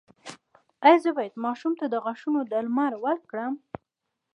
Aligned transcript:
ایا 0.85 0.97
زه 1.03 1.09
باید 1.17 1.41
ماشوم 1.45 1.73
ته 1.79 1.85
د 1.89 1.95
غاښونو 2.03 2.39
درمل 2.51 2.93
ورکړم؟ 3.05 3.53